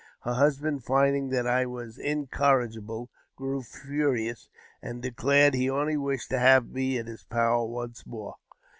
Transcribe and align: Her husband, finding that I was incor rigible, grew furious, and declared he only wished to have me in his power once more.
Her 0.21 0.33
husband, 0.33 0.83
finding 0.83 1.29
that 1.29 1.45
I 1.45 1.67
was 1.67 1.99
incor 1.99 2.65
rigible, 2.67 3.09
grew 3.35 3.61
furious, 3.61 4.49
and 4.81 4.99
declared 4.99 5.53
he 5.53 5.69
only 5.69 5.95
wished 5.95 6.31
to 6.31 6.39
have 6.39 6.71
me 6.71 6.97
in 6.97 7.05
his 7.05 7.23
power 7.23 7.65
once 7.65 8.03
more. 8.07 8.37